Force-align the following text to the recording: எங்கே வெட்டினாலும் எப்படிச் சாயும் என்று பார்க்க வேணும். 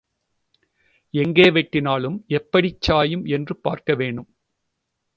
எங்கே 1.13 1.45
வெட்டினாலும் 1.49 2.17
எப்படிச் 2.27 2.81
சாயும் 2.81 3.25
என்று 3.25 3.55
பார்க்க 3.57 3.95
வேணும். 3.95 4.29